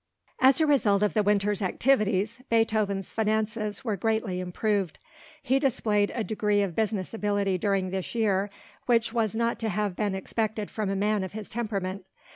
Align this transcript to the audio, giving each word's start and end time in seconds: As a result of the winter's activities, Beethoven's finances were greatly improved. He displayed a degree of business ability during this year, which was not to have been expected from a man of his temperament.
As 0.39 0.59
a 0.59 0.65
result 0.65 1.03
of 1.03 1.13
the 1.13 1.21
winter's 1.21 1.61
activities, 1.61 2.41
Beethoven's 2.49 3.13
finances 3.13 3.83
were 3.85 3.95
greatly 3.95 4.39
improved. 4.39 4.97
He 5.43 5.59
displayed 5.59 6.11
a 6.15 6.23
degree 6.23 6.63
of 6.63 6.73
business 6.75 7.13
ability 7.13 7.59
during 7.59 7.91
this 7.91 8.15
year, 8.15 8.49
which 8.87 9.13
was 9.13 9.35
not 9.35 9.59
to 9.59 9.69
have 9.69 9.95
been 9.95 10.15
expected 10.15 10.71
from 10.71 10.89
a 10.89 10.95
man 10.95 11.23
of 11.23 11.33
his 11.33 11.49
temperament. 11.49 12.05